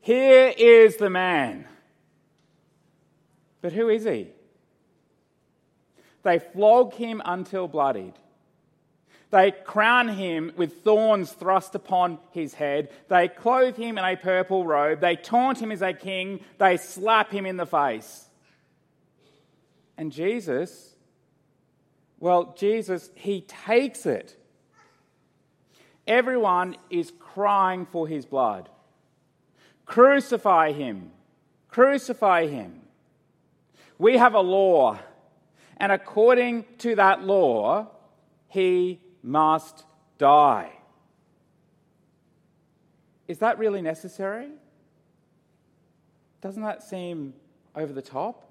[0.00, 1.66] Here is the man.
[3.60, 4.28] But who is he?
[6.22, 8.14] They flog him until bloodied.
[9.30, 12.90] They crown him with thorns thrust upon his head.
[13.08, 15.00] They clothe him in a purple robe.
[15.00, 16.40] They taunt him as a king.
[16.58, 18.28] They slap him in the face.
[19.96, 20.96] And Jesus,
[22.18, 24.36] well, Jesus, he takes it.
[26.06, 28.68] Everyone is crying for his blood.
[29.90, 31.10] Crucify him.
[31.68, 32.80] Crucify him.
[33.98, 35.00] We have a law,
[35.78, 37.88] and according to that law,
[38.46, 39.84] he must
[40.16, 40.70] die.
[43.26, 44.50] Is that really necessary?
[46.40, 47.34] Doesn't that seem
[47.74, 48.48] over the top?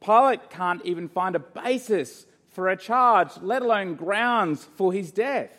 [0.00, 5.50] Pilate can't even find a basis for a charge, let alone grounds for his death.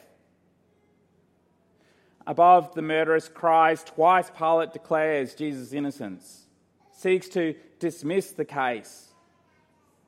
[2.27, 6.47] Above the murderous cries, twice Pilate declares Jesus' innocence,
[6.91, 9.13] seeks to dismiss the case.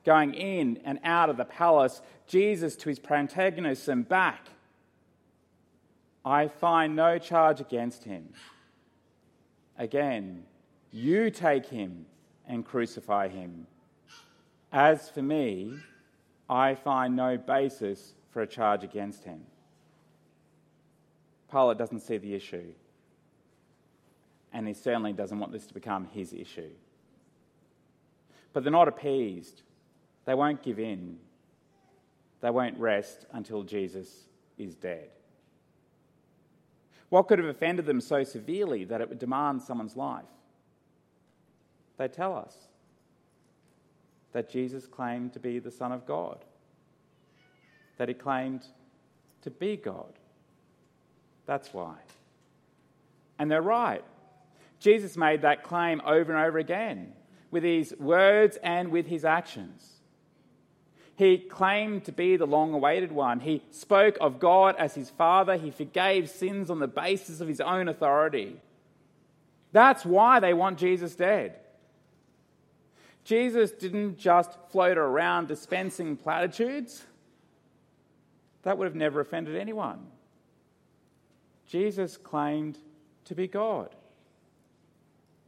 [0.04, 4.48] Going in and out of the palace, Jesus to his protagonists and back.
[6.24, 8.28] I find no charge against him.
[9.78, 10.44] Again,
[10.92, 12.06] you take him
[12.46, 13.66] and crucify him.
[14.70, 15.74] As for me,
[16.48, 19.40] I find no basis for a charge against him.
[21.52, 22.72] Pilate doesn't see the issue,
[24.54, 26.70] and he certainly doesn't want this to become his issue.
[28.54, 29.62] But they're not appeased,
[30.24, 31.18] they won't give in,
[32.40, 34.24] they won't rest until Jesus
[34.56, 35.10] is dead.
[37.10, 40.24] What could have offended them so severely that it would demand someone's life?
[41.98, 42.56] They tell us
[44.32, 46.46] that Jesus claimed to be the Son of God,
[47.98, 48.64] that he claimed
[49.42, 50.18] to be God.
[51.46, 51.96] That's why.
[53.38, 54.04] And they're right.
[54.78, 57.12] Jesus made that claim over and over again
[57.50, 59.88] with his words and with his actions.
[61.14, 63.40] He claimed to be the long awaited one.
[63.40, 65.56] He spoke of God as his Father.
[65.56, 68.56] He forgave sins on the basis of his own authority.
[69.72, 71.58] That's why they want Jesus dead.
[73.24, 77.04] Jesus didn't just float around dispensing platitudes,
[78.62, 80.06] that would have never offended anyone.
[81.66, 82.78] Jesus claimed
[83.24, 83.94] to be God.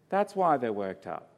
[0.09, 1.31] That's why they're worked up.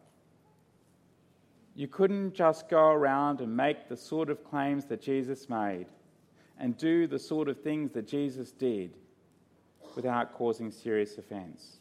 [1.74, 5.86] You couldn't just go around and make the sort of claims that Jesus made
[6.58, 8.96] and do the sort of things that Jesus did
[9.94, 11.78] without causing serious offence.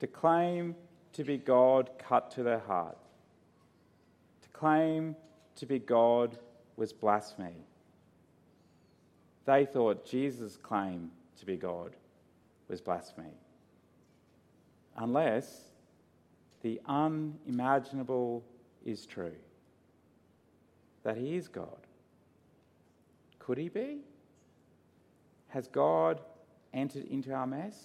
[0.00, 0.74] To claim
[1.14, 2.98] to be God cut to their heart.
[4.42, 5.16] To claim
[5.56, 6.38] to be God
[6.76, 7.66] was blasphemy.
[9.44, 11.96] They thought Jesus' claim to be God
[12.68, 13.34] was blasphemy.
[14.96, 15.70] Unless
[16.62, 18.44] the unimaginable
[18.84, 19.34] is true
[21.02, 21.86] that he is God.
[23.38, 23.98] Could he be?
[25.48, 26.20] Has God
[26.72, 27.78] entered into our mess?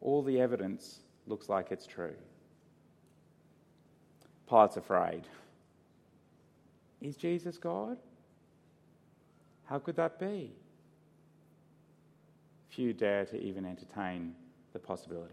[0.00, 2.14] All the evidence looks like it's true.
[4.48, 5.22] Pilate's afraid.
[7.00, 7.96] Is Jesus God?
[9.72, 10.52] How could that be?
[12.68, 14.34] Few dare to even entertain
[14.74, 15.32] the possibility.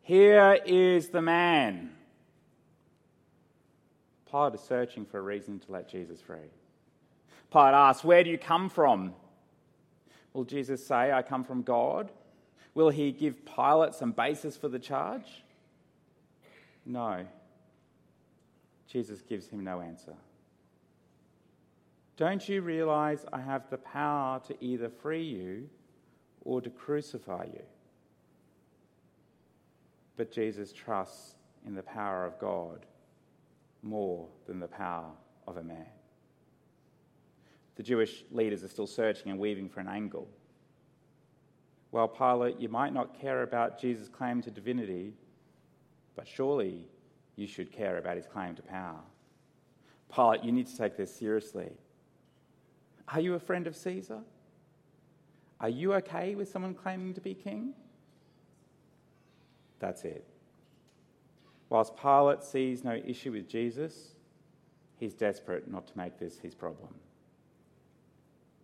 [0.00, 1.90] Here is the man.
[4.30, 6.38] Pilate is searching for a reason to let Jesus free.
[7.52, 9.12] Pilate asks, Where do you come from?
[10.32, 12.10] Will Jesus say, I come from God?
[12.72, 15.44] Will he give Pilate some basis for the charge?
[16.86, 17.26] No.
[18.88, 20.14] Jesus gives him no answer.
[22.16, 25.68] Don't you realize I have the power to either free you
[26.42, 27.62] or to crucify you?
[30.16, 31.36] But Jesus trusts
[31.66, 32.84] in the power of God
[33.82, 35.10] more than the power
[35.46, 35.86] of a man.
[37.76, 40.28] The Jewish leaders are still searching and weaving for an angle.
[41.90, 45.14] Well, Pilate, you might not care about Jesus' claim to divinity,
[46.14, 46.86] but surely
[47.36, 49.00] you should care about his claim to power.
[50.14, 51.70] Pilate, you need to take this seriously.
[53.12, 54.20] Are you a friend of Caesar?
[55.60, 57.74] Are you okay with someone claiming to be king?
[59.78, 60.24] That's it.
[61.68, 64.14] Whilst Pilate sees no issue with Jesus,
[64.98, 66.94] he's desperate not to make this his problem.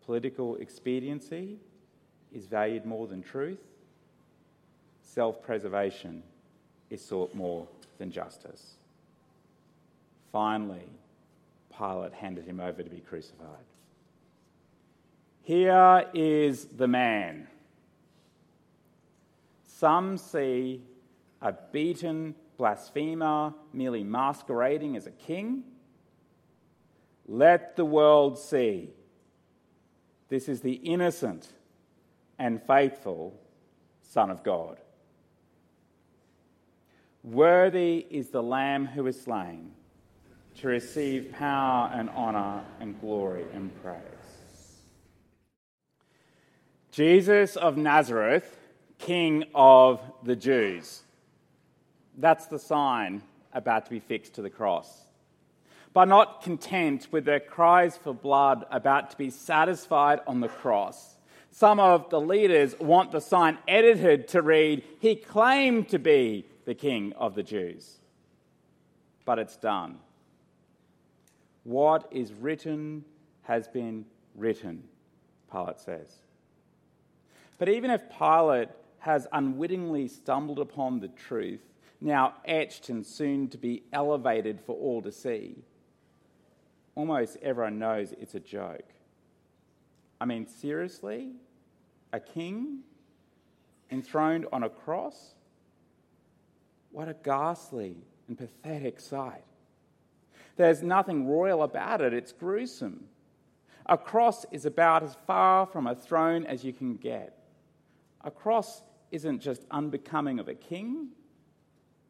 [0.05, 1.59] Political expediency
[2.33, 3.61] is valued more than truth.
[5.03, 6.23] Self preservation
[6.91, 7.69] is sought more
[7.99, 8.77] than justice.
[10.33, 10.89] Finally,
[11.77, 13.68] Pilate handed him over to be crucified.
[15.49, 17.49] Here is the man.
[19.67, 20.83] Some see
[21.41, 25.65] a beaten blasphemer merely masquerading as a king.
[27.27, 28.91] Let the world see.
[30.29, 31.49] This is the innocent
[32.39, 33.33] and faithful
[34.03, 34.77] Son of God.
[37.25, 39.73] Worthy is the Lamb who is slain
[40.59, 44.18] to receive power and honour and glory and praise.
[46.99, 48.59] Jesus of Nazareth,
[48.99, 51.05] King of the Jews.
[52.17, 53.23] That's the sign
[53.53, 55.03] about to be fixed to the cross.
[55.93, 61.19] But not content with their cries for blood about to be satisfied on the cross,
[61.53, 66.75] some of the leaders want the sign edited to read, He claimed to be the
[66.75, 67.99] King of the Jews.
[69.25, 70.01] But it's done.
[71.63, 73.05] What is written
[73.43, 74.05] has been
[74.35, 74.83] written,
[75.49, 76.09] Pilate says.
[77.59, 78.69] But even if Pilate
[79.01, 81.61] has unwittingly stumbled upon the truth,
[82.01, 85.65] now etched and soon to be elevated for all to see,
[86.95, 88.89] almost everyone knows it's a joke.
[90.21, 91.33] I mean, seriously?
[92.13, 92.81] A king
[93.91, 95.35] enthroned on a cross?
[96.91, 97.97] What a ghastly
[98.29, 99.45] and pathetic sight.
[100.57, 103.05] There's nothing royal about it, it's gruesome.
[103.87, 107.38] A cross is about as far from a throne as you can get.
[108.23, 111.09] A cross isn't just unbecoming of a king,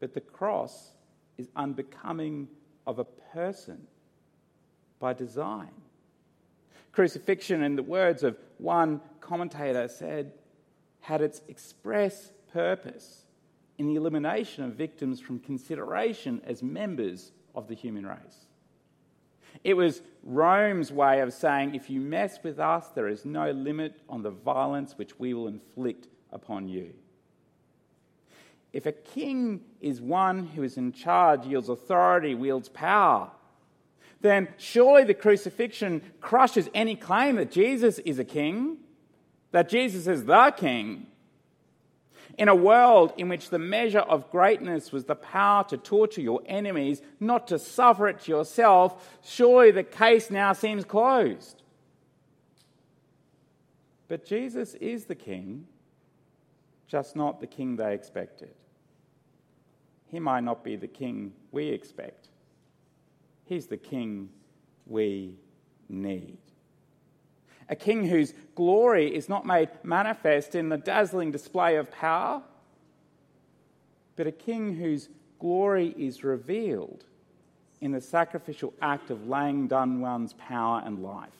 [0.01, 0.93] but the cross
[1.37, 2.49] is unbecoming
[2.87, 3.87] of a person
[4.99, 5.71] by design.
[6.93, 10.33] Crucifixion, in the words of one commentator, said,
[11.01, 13.27] had its express purpose
[13.77, 18.48] in the elimination of victims from consideration as members of the human race.
[19.65, 24.01] It was Rome's way of saying, if you mess with us, there is no limit
[24.09, 26.93] on the violence which we will inflict upon you.
[28.73, 33.31] If a king is one who is in charge, yields authority, wields power,
[34.21, 38.79] then surely the crucifixion crushes any claim that Jesus is a king,
[39.53, 41.07] that Jesus is the king.
[42.37, 46.43] In a world in which the measure of greatness was the power to torture your
[46.47, 51.63] enemies, not to suffer it yourself, surely the case now seems closed.
[54.09, 55.67] But Jesus is the king,
[56.87, 58.55] just not the king they expected.
[60.07, 62.29] He might not be the king we expect.
[63.45, 64.31] He's the king
[64.87, 65.35] we
[65.89, 66.39] need.
[67.69, 72.43] A king whose glory is not made manifest in the dazzling display of power,
[74.17, 77.05] but a king whose glory is revealed
[77.81, 81.31] in the sacrificial act of laying down one's power and life.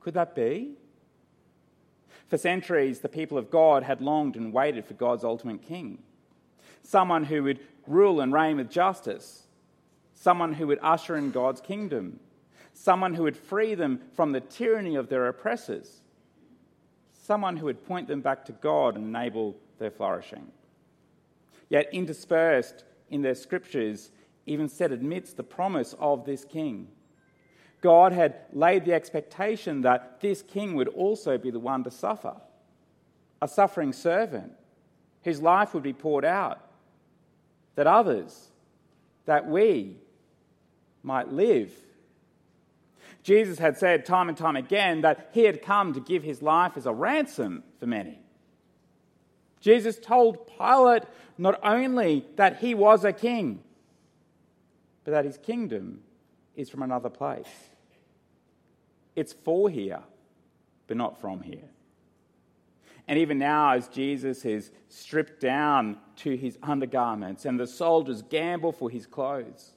[0.00, 0.72] Could that be?
[2.28, 5.98] For centuries, the people of God had longed and waited for God's ultimate king.
[6.82, 9.42] Someone who would rule and reign with justice,
[10.14, 12.20] someone who would usher in God's kingdom,
[12.72, 16.00] someone who would free them from the tyranny of their oppressors,
[17.12, 20.50] someone who would point them back to God and enable their flourishing.
[21.68, 24.10] Yet, interspersed in their scriptures,
[24.46, 26.88] even said amidst the promise of this king,
[27.80, 32.36] God had laid the expectation that this king would also be the one to suffer,
[33.40, 34.52] a suffering servant
[35.24, 36.60] whose life would be poured out,
[37.74, 38.50] that others,
[39.26, 39.96] that we,
[41.02, 41.72] might live.
[43.22, 46.72] Jesus had said time and time again that he had come to give his life
[46.76, 48.18] as a ransom for many.
[49.60, 51.04] Jesus told Pilate
[51.36, 53.62] not only that he was a king,
[55.04, 56.00] but that his kingdom
[56.56, 57.48] is from another place.
[59.14, 60.00] It's for here,
[60.86, 61.68] but not from here.
[63.06, 68.72] And even now, as Jesus is stripped down to his undergarments and the soldiers gamble
[68.72, 69.72] for his clothes,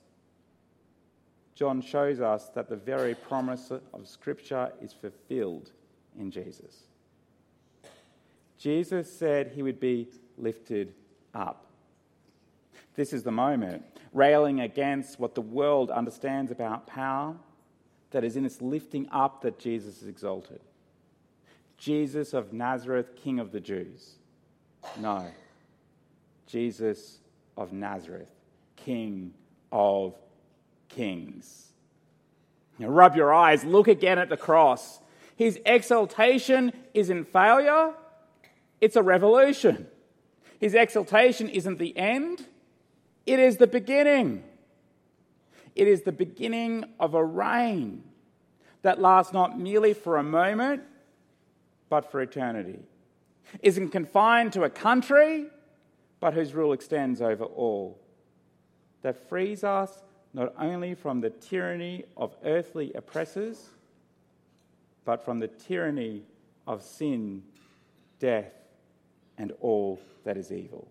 [1.56, 5.72] John shows us that the very promise of Scripture is fulfilled
[6.18, 6.84] in Jesus.
[8.58, 10.08] Jesus said he would be
[10.38, 10.94] lifted
[11.34, 11.66] up.
[12.96, 13.84] This is the moment,
[14.14, 17.36] railing against what the world understands about power,
[18.12, 20.62] that is in its lifting up that Jesus is exalted.
[21.78, 24.14] Jesus of Nazareth, King of the Jews.
[25.00, 25.26] No.
[26.46, 27.20] Jesus
[27.58, 28.30] of Nazareth,
[28.76, 29.34] King
[29.72, 30.16] of
[30.96, 31.72] kings.
[32.80, 35.00] Now, rub your eyes, look again at the cross.
[35.36, 37.94] His exaltation isn't failure,
[38.82, 39.88] it's a revolution.
[40.60, 42.46] His exaltation isn't the end,
[43.26, 44.44] it is the beginning.
[45.76, 48.04] It is the beginning of a reign
[48.84, 50.84] that lasts not merely for a moment,
[51.90, 52.80] but for eternity.
[53.62, 55.48] isn't confined to a country,
[56.20, 58.00] but whose rule extends over all,
[59.02, 59.92] that frees us
[60.34, 63.70] not only from the tyranny of earthly oppressors,
[65.06, 66.24] but from the tyranny
[66.66, 67.44] of sin,
[68.20, 68.52] death,
[69.38, 70.88] and all that is evil.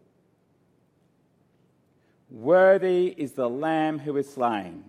[2.30, 4.84] Worthy is the Lamb who is slain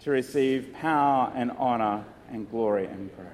[0.00, 3.28] to receive power and honour and glory and praise.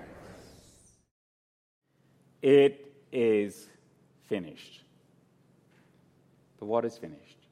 [2.42, 3.66] It is
[4.28, 4.82] finished.
[6.58, 7.45] But what is finished?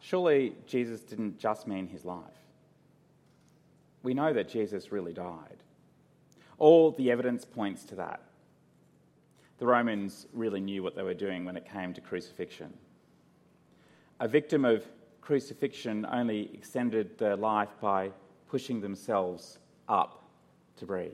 [0.00, 2.24] Surely Jesus didn't just mean his life.
[4.02, 5.62] We know that Jesus really died.
[6.58, 8.22] All the evidence points to that.
[9.58, 12.72] The Romans really knew what they were doing when it came to crucifixion.
[14.20, 14.84] A victim of
[15.20, 18.10] crucifixion only extended their life by
[18.48, 20.24] pushing themselves up
[20.78, 21.12] to breathe.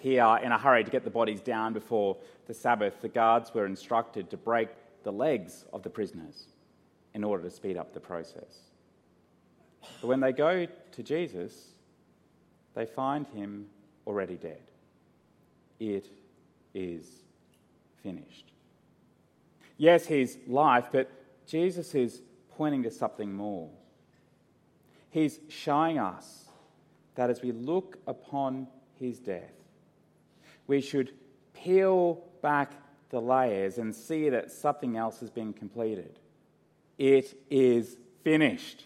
[0.00, 3.66] Here, in a hurry to get the bodies down before the Sabbath, the guards were
[3.66, 4.68] instructed to break
[5.02, 6.46] the legs of the prisoners
[7.18, 8.60] in order to speed up the process.
[10.00, 11.52] But when they go to Jesus,
[12.74, 13.66] they find him
[14.06, 14.62] already dead.
[15.80, 16.06] It
[16.74, 17.04] is
[18.04, 18.52] finished.
[19.76, 21.10] Yes, his life, but
[21.44, 22.22] Jesus is
[22.56, 23.68] pointing to something more.
[25.10, 26.44] He's showing us
[27.16, 29.54] that as we look upon his death,
[30.68, 31.12] we should
[31.52, 32.72] peel back
[33.10, 36.20] the layers and see that something else has been completed.
[36.98, 38.84] It is finished.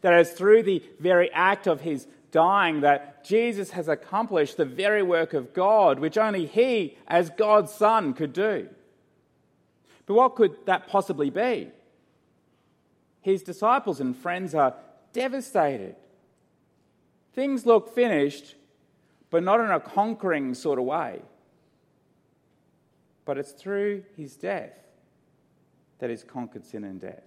[0.00, 5.02] That is through the very act of his dying that Jesus has accomplished the very
[5.02, 8.68] work of God, which only he, as God's Son, could do.
[10.06, 11.70] But what could that possibly be?
[13.20, 14.74] His disciples and friends are
[15.12, 15.96] devastated.
[17.34, 18.54] Things look finished,
[19.30, 21.20] but not in a conquering sort of way.
[23.24, 24.87] But it's through his death
[25.98, 27.24] that has conquered sin and death.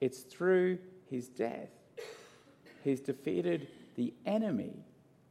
[0.00, 0.78] It's through
[1.10, 1.70] his death
[2.86, 3.66] he's defeated
[3.96, 4.84] the enemy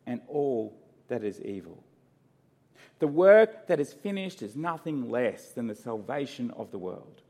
[0.06, 1.84] and all that is evil.
[3.00, 7.22] The work that is finished is nothing less than the salvation of the world.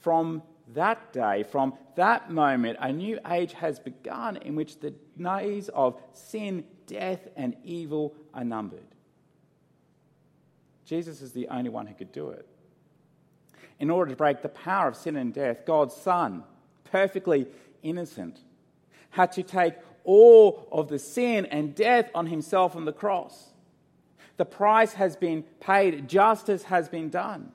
[0.00, 0.42] From
[0.74, 6.00] that day, from that moment, a new age has begun in which the days of
[6.12, 8.80] sin, death, and evil are numbered.
[10.86, 12.48] Jesus is the only one who could do it.
[13.80, 16.44] In order to break the power of sin and death, God's Son,
[16.84, 17.46] perfectly
[17.82, 18.38] innocent,
[19.08, 23.50] had to take all of the sin and death on himself on the cross.
[24.36, 27.52] The price has been paid, justice has been done.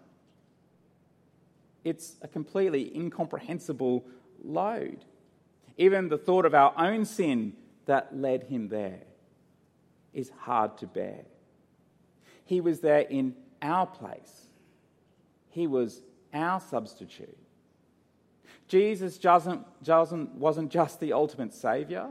[1.84, 4.06] It's a completely incomprehensible
[4.44, 5.06] load.
[5.78, 7.54] Even the thought of our own sin
[7.86, 9.02] that led him there
[10.12, 11.26] is hard to bear.
[12.46, 14.48] He was there in our place,
[15.50, 16.02] he was
[16.36, 17.38] our substitute.
[18.68, 22.10] Jesus doesn't, doesn't, wasn't just the ultimate Saviour,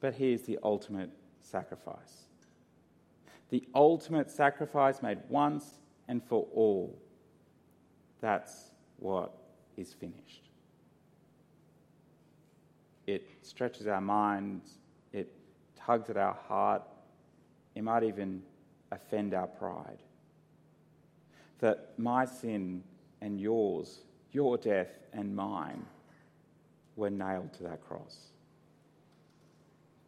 [0.00, 1.10] but He is the ultimate
[1.40, 2.24] sacrifice.
[3.50, 6.98] The ultimate sacrifice made once and for all.
[8.20, 9.32] That's what
[9.76, 10.50] is finished.
[13.06, 14.78] It stretches our minds,
[15.12, 15.32] it
[15.76, 16.82] tugs at our heart,
[17.74, 18.42] it might even
[18.90, 20.02] offend our pride.
[21.60, 22.82] That my sin
[23.20, 24.00] and yours
[24.32, 25.84] your death and mine
[26.96, 28.16] were nailed to that cross.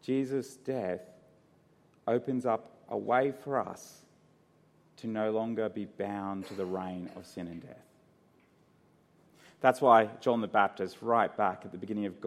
[0.01, 1.01] Jesus' death
[2.07, 4.01] opens up a way for us
[4.97, 7.85] to no longer be bound to the reign of sin and death.
[9.61, 12.21] That's why John the Baptist, right back at the beginning of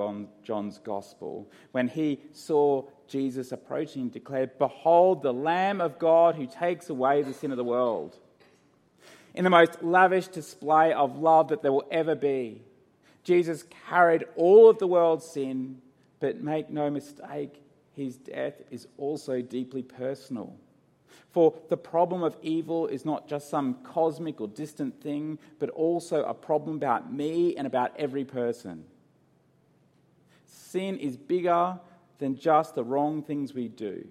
[0.44, 6.90] John's Gospel, when he saw Jesus approaching, declared, Behold, the Lamb of God who takes
[6.90, 8.18] away the sin of the world
[9.34, 12.62] in the most lavish display of love that there will ever be.
[13.24, 15.80] Jesus carried all of the world's sin,
[16.20, 17.62] but make no mistake,
[17.94, 20.56] his death is also deeply personal.
[21.30, 26.24] For the problem of evil is not just some cosmic or distant thing, but also
[26.24, 28.84] a problem about me and about every person.
[30.46, 31.78] Sin is bigger
[32.18, 34.06] than just the wrong things we do.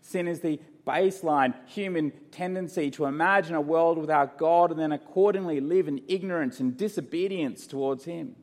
[0.00, 5.60] Sin is the baseline human tendency to imagine a world without God and then accordingly
[5.60, 8.36] live in ignorance and disobedience towards Him.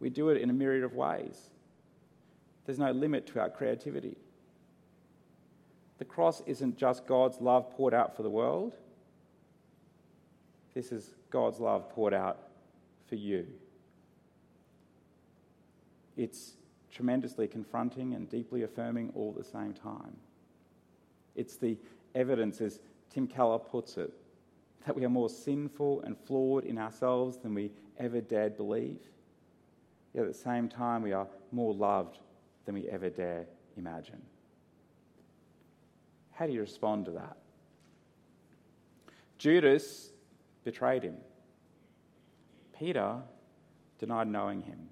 [0.00, 1.50] We do it in a myriad of ways.
[2.66, 4.16] There's no limit to our creativity.
[5.98, 8.74] The cross isn't just God's love poured out for the world,
[10.74, 12.38] this is God's love poured out
[13.06, 13.46] for you.
[16.16, 16.54] It's
[16.94, 20.16] tremendously confronting and deeply affirming all at the same time.
[21.34, 21.76] It's the
[22.14, 24.12] evidence, as Tim Keller puts it,
[24.86, 29.00] that we are more sinful and flawed in ourselves than we ever dared believe.
[30.12, 32.18] Yet at the same time, we are more loved
[32.64, 33.46] than we ever dare
[33.76, 34.22] imagine.
[36.32, 37.36] How do you respond to that?
[39.38, 40.10] Judas
[40.62, 41.16] betrayed him.
[42.78, 43.16] Peter
[43.98, 44.88] denied knowing him.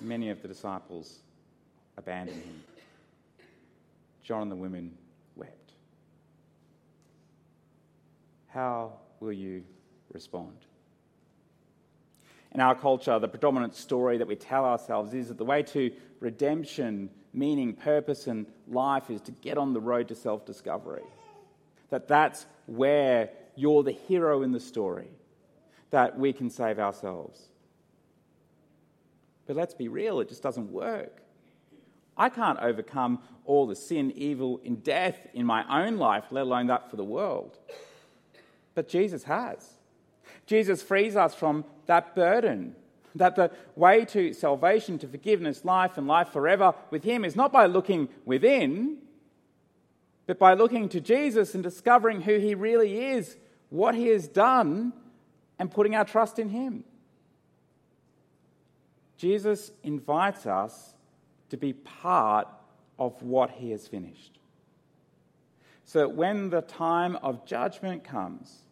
[0.00, 1.20] Many of the disciples
[1.96, 2.62] abandoned him.
[4.22, 4.96] John and the women
[5.36, 5.72] wept.
[8.48, 9.64] How will you
[10.12, 10.56] respond?
[12.52, 15.92] In our culture, the predominant story that we tell ourselves is that the way to
[16.18, 21.02] redemption, meaning, purpose, and life is to get on the road to self discovery.
[21.90, 25.10] That that's where you're the hero in the story,
[25.90, 27.49] that we can save ourselves.
[29.50, 31.22] But let's be real, it just doesn't work.
[32.16, 36.68] I can't overcome all the sin, evil, and death in my own life, let alone
[36.68, 37.58] that for the world.
[38.76, 39.68] But Jesus has.
[40.46, 42.76] Jesus frees us from that burden.
[43.16, 47.52] That the way to salvation, to forgiveness, life, and life forever with Him is not
[47.52, 48.98] by looking within,
[50.28, 53.36] but by looking to Jesus and discovering who He really is,
[53.68, 54.92] what He has done,
[55.58, 56.84] and putting our trust in Him.
[59.20, 60.94] Jesus invites us
[61.50, 62.48] to be part
[62.98, 64.38] of what He has finished.
[65.84, 68.62] So that when the time of judgment comes,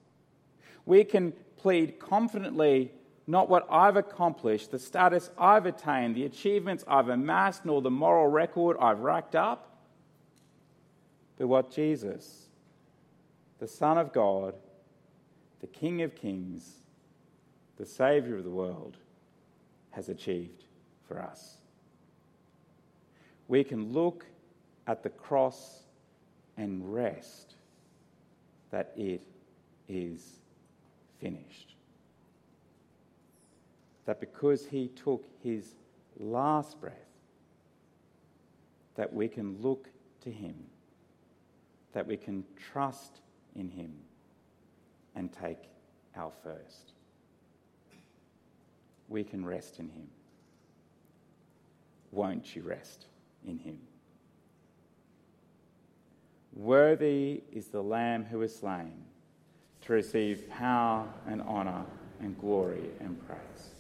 [0.87, 2.93] we can plead confidently
[3.27, 8.29] not what I've accomplished, the status I've attained, the achievements I've amassed, nor the moral
[8.29, 9.77] record I've racked up,
[11.37, 12.47] but what Jesus,
[13.59, 14.55] the Son of God,
[15.61, 16.77] the King of Kings,
[17.77, 18.97] the Saviour of the world,
[19.91, 20.65] has achieved
[21.07, 21.57] for us.
[23.49, 24.27] We can look
[24.87, 25.83] at the cross
[26.57, 27.55] and rest
[28.71, 29.23] that it
[29.89, 30.41] is
[31.21, 31.75] finished.
[34.05, 35.75] That because he took his
[36.19, 36.95] last breath,
[38.97, 39.89] that we can look
[40.23, 40.55] to him,
[41.93, 43.21] that we can trust
[43.55, 43.93] in him
[45.15, 45.71] and take
[46.17, 46.93] our first.
[49.09, 50.09] We can rest in him.
[52.11, 53.07] Won't you rest
[53.47, 53.79] in him?
[56.53, 59.05] Worthy is the Lamb who was slain
[59.83, 61.85] to receive power and honour
[62.21, 63.78] and glory and praise.